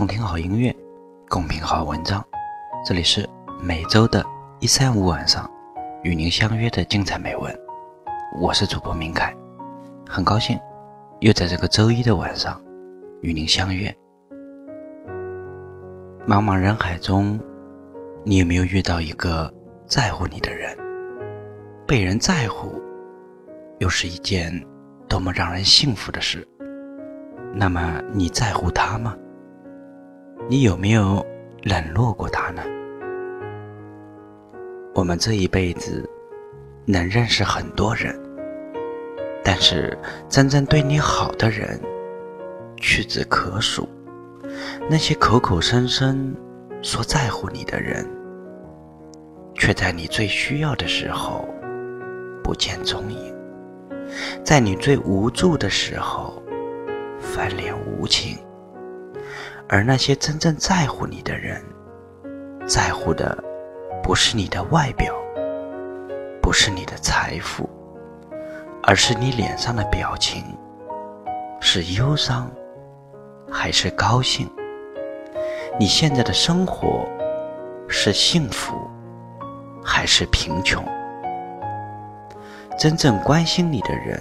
[0.00, 0.74] 共听好音乐，
[1.28, 2.24] 共品好文章。
[2.86, 3.28] 这里是
[3.60, 4.24] 每周的
[4.58, 5.46] 一三五晚上
[6.02, 7.54] 与您相约的精彩美文。
[8.40, 9.36] 我是主播明凯，
[10.08, 10.58] 很高兴
[11.20, 12.58] 又在这个周一的晚上
[13.20, 13.94] 与您相约。
[16.26, 17.38] 茫茫人海中，
[18.24, 19.52] 你有没有遇到一个
[19.84, 20.74] 在乎你的人？
[21.86, 22.80] 被人在乎，
[23.80, 24.50] 又是一件
[25.06, 26.48] 多么让人幸福的事。
[27.54, 29.14] 那么你在乎他吗？
[30.48, 31.24] 你有没有
[31.62, 32.62] 冷落过他呢？
[34.94, 36.08] 我们这一辈子
[36.84, 38.18] 能认识很多人，
[39.44, 39.96] 但是
[40.28, 41.80] 真正对你好的人
[42.76, 43.88] 屈指可数。
[44.88, 46.34] 那些口口声声
[46.82, 48.04] 说在乎你的人，
[49.54, 51.48] 却在你最需要的时候
[52.42, 53.32] 不见踪影，
[54.42, 56.42] 在你最无助的时候
[57.20, 58.36] 翻脸无情。
[59.72, 61.62] 而那些真正在乎你的人，
[62.66, 63.38] 在乎的
[64.02, 65.14] 不是你的外表，
[66.42, 67.70] 不是你的财富，
[68.82, 70.42] 而是你脸上的表情，
[71.60, 72.50] 是忧伤
[73.48, 74.50] 还是高兴？
[75.78, 77.06] 你现在的生活
[77.86, 78.74] 是幸福
[79.84, 80.84] 还是贫穷？
[82.76, 84.20] 真正关心你的人，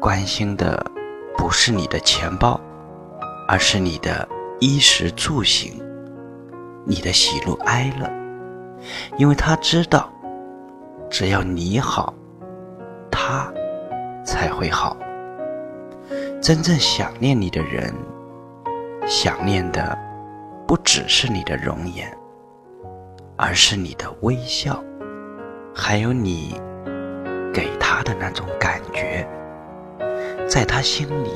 [0.00, 0.82] 关心的
[1.36, 2.58] 不是你的钱包。
[3.46, 4.26] 而是你的
[4.58, 5.72] 衣食住行，
[6.84, 8.10] 你的喜怒哀乐，
[9.18, 10.10] 因为他知道，
[11.10, 12.14] 只要你好，
[13.10, 13.52] 他
[14.24, 14.96] 才会好。
[16.40, 17.92] 真正想念你的人，
[19.06, 19.96] 想念的
[20.66, 22.10] 不只是你的容颜，
[23.36, 24.82] 而是你的微笑，
[25.74, 26.58] 还有你
[27.52, 29.26] 给他的那种感觉，
[30.48, 31.30] 在他心里，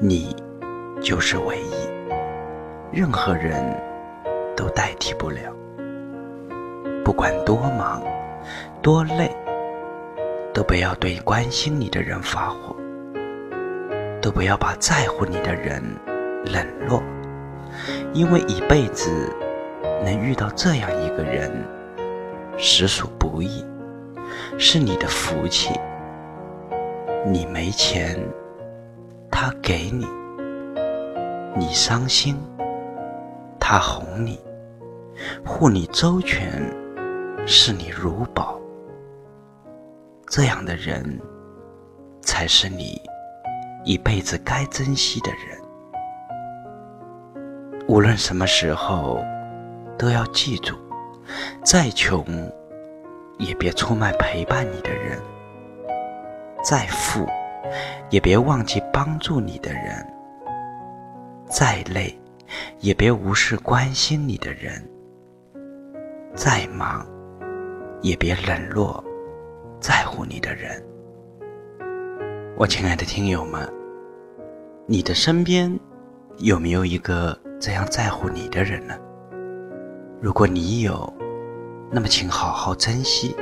[0.00, 0.36] 你。
[1.00, 1.72] 就是唯一，
[2.92, 3.54] 任何人
[4.54, 5.52] 都代替不了。
[7.02, 8.02] 不管多忙、
[8.82, 9.34] 多累，
[10.52, 12.76] 都不要对关心你的人发火，
[14.20, 15.82] 都不要把在乎你的人
[16.44, 17.02] 冷落，
[18.12, 19.10] 因为一辈子
[20.04, 21.50] 能遇到这样一个人，
[22.58, 23.64] 实属不易，
[24.58, 25.72] 是你的福气。
[27.26, 28.18] 你没钱，
[29.30, 30.06] 他给你。
[31.56, 32.36] 你伤心，
[33.58, 34.40] 他哄你，
[35.44, 36.48] 护你周全，
[37.44, 38.58] 视你如宝。
[40.28, 41.20] 这样的人，
[42.22, 43.02] 才是你
[43.84, 45.58] 一辈子该珍惜的人。
[47.88, 49.20] 无论什么时候，
[49.98, 50.76] 都要记住：
[51.64, 52.24] 再穷，
[53.38, 55.18] 也别出卖陪伴你的人；
[56.62, 57.26] 再富，
[58.08, 60.06] 也别忘记帮助你的人。
[61.50, 62.16] 再累，
[62.78, 64.80] 也别无视关心你的人；
[66.32, 67.04] 再忙，
[68.02, 69.04] 也别冷落
[69.80, 70.80] 在乎你的人。
[72.56, 73.68] 我亲爱的听友们，
[74.86, 75.76] 你的身边
[76.38, 78.96] 有没有一个这样在乎你的人呢？
[80.20, 81.12] 如果你有，
[81.90, 83.34] 那么请好好珍惜，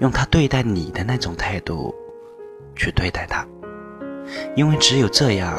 [0.00, 1.94] 用他对待你的那种态度
[2.74, 3.46] 去对待他，
[4.56, 5.56] 因为只有这样。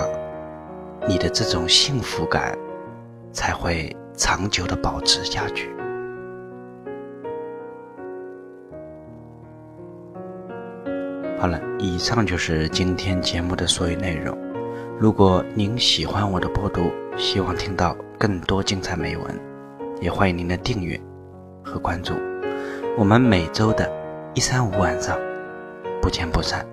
[1.09, 2.55] 你的这种幸福感
[3.33, 5.71] 才会长久的保持下去。
[11.39, 14.37] 好了，以上就是今天节目的所有内容。
[14.99, 19.39] 如果您喜欢我的播读，希望听到更多精彩美文，
[19.99, 20.99] 也欢迎您的订阅
[21.63, 22.13] 和关注。
[22.95, 23.91] 我们每周的
[24.35, 25.17] 一三五晚上
[26.03, 26.63] 不见不散，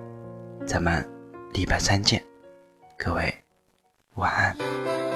[0.63, 1.03] 咱们
[1.53, 2.21] 礼拜三见，
[2.99, 3.46] 各位。
[4.17, 5.06] 晚安。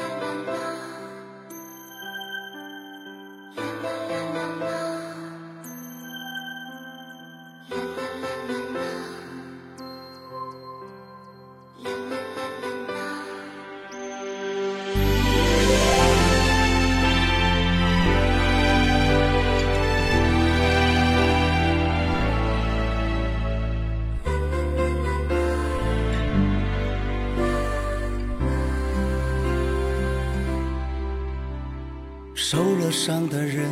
[32.33, 33.67] 受了伤的人，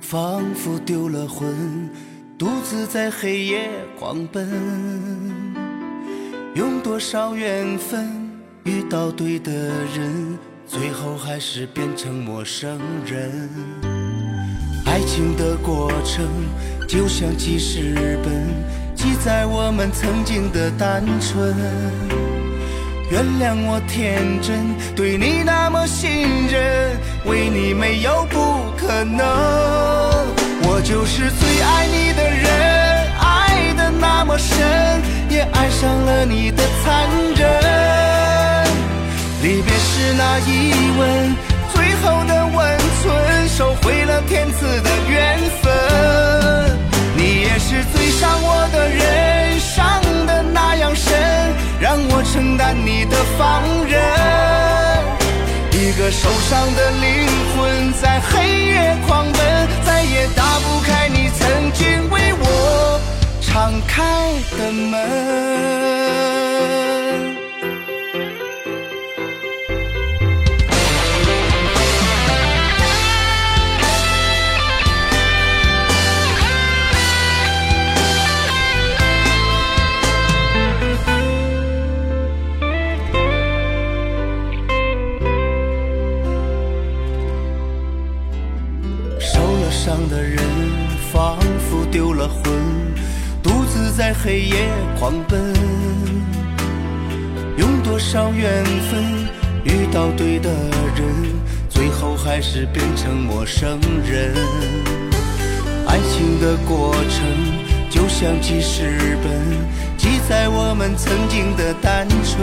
[0.00, 1.90] 仿佛丢了魂，
[2.38, 4.48] 独自在黑夜狂奔。
[6.54, 8.30] 用多少缘分
[8.64, 9.52] 遇到对的
[9.94, 13.48] 人，最后还是变成陌生人。
[14.84, 16.26] 爱情的过程
[16.88, 18.46] 就像记事本，
[18.96, 21.54] 记载我们曾经的单纯。
[23.10, 26.10] 原谅我天真，对你那么信
[26.46, 28.36] 任，为你没有不
[28.76, 29.26] 可能。
[30.64, 32.46] 我就是最爱你的人，
[33.18, 34.56] 爱的那么深，
[35.30, 37.48] 也爱上了你的残忍。
[39.42, 41.34] 离别时那一吻，
[41.72, 45.27] 最后的温存，收回了天赐的缘
[52.72, 54.00] 你的放任，
[55.72, 57.26] 一个受伤的灵
[57.56, 63.00] 魂在黑夜狂奔，再也打不开你曾经为我
[63.40, 65.77] 敞开的门。
[93.96, 95.52] 在黑夜狂奔，
[97.56, 99.02] 用多少缘分
[99.64, 100.48] 遇到对的
[100.94, 101.04] 人，
[101.68, 104.34] 最后还是变成陌生人。
[105.86, 107.26] 爱情的过程
[107.90, 109.32] 就像记事本，
[109.96, 112.40] 记载我们曾经的单纯。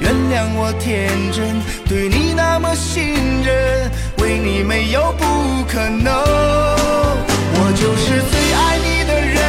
[0.00, 5.24] 原谅我天真，对你那么信任，为你没有不
[5.68, 6.12] 可能。
[7.58, 9.45] 我就是最爱你的人。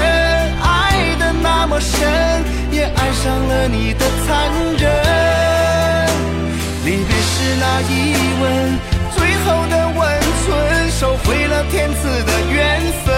[11.72, 13.16] 天赐的缘分。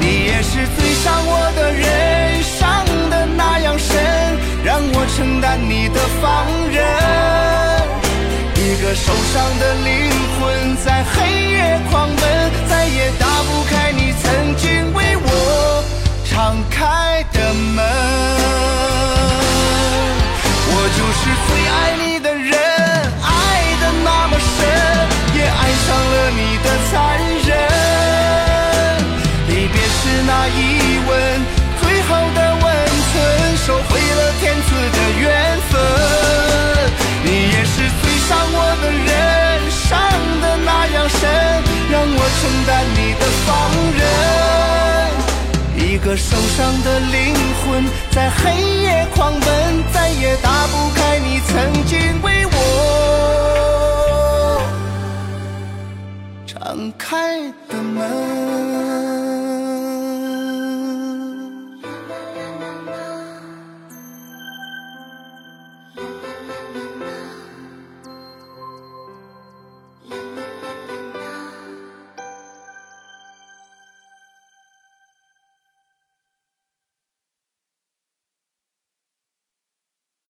[0.00, 3.94] 你也是最伤我的人，伤的那样深，
[4.64, 6.76] 让我承担你的放任。
[8.56, 11.16] 一个受伤的灵魂在黑
[11.52, 12.22] 夜狂奔，
[42.40, 43.48] 承担你的放
[43.98, 44.00] 任，
[45.76, 48.40] 一个受伤的灵魂在黑
[48.82, 49.44] 夜狂奔，
[49.92, 52.56] 再也打不开你曾经为我
[56.46, 57.98] 敞开的门。
[62.06, 62.14] 啦
[62.60, 62.94] 啦啦啦。